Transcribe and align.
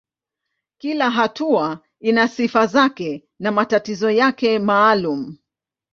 Kila 0.77 1.09
hatua 1.09 1.79
ina 1.99 2.27
sifa 2.27 2.67
zake 2.67 3.23
na 3.39 3.51
matatizo 3.51 4.11
yake 4.11 4.59
maalumu. 4.59 5.37